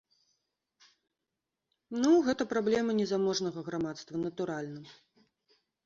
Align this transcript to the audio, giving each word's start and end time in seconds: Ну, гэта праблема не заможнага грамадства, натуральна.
Ну, 2.05 2.15
гэта 2.29 2.49
праблема 2.55 2.91
не 3.03 3.07
заможнага 3.15 3.59
грамадства, 3.71 4.15
натуральна. 4.29 4.81